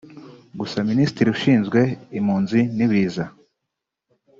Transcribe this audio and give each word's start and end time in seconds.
Gusa 0.59 0.77
Minisitiri 0.89 1.29
ushinzwe 1.35 1.79
impunzi 2.17 2.59
n’ibiza 2.75 3.25